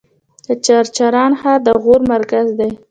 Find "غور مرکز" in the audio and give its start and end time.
1.83-2.47